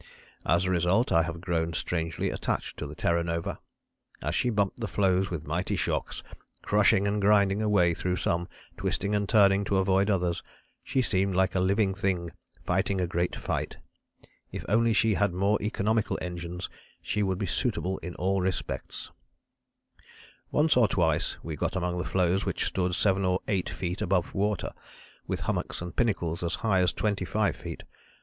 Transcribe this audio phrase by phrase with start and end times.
[0.47, 3.59] As a result I have grown strangely attached to the Terra Nova.
[4.19, 6.23] As she bumped the floes with mighty shocks,
[6.63, 10.41] crushing and grinding a way through some, twisting and turning to avoid others,
[10.83, 12.31] she seemed like a living thing
[12.65, 13.77] fighting a great fight.
[14.51, 16.67] If only she had more economical engines
[17.03, 19.11] she would be suitable in all respects.
[20.51, 23.69] [Illustration: TERRA NOVA] "Once or twice we got among floes which stood 7 or 8
[23.69, 24.73] feet above water,
[25.27, 27.83] with hummocks and pinnacles as high as 25 feet.